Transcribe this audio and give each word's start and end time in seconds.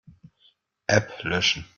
App 0.87 1.21
löschen. 1.21 1.63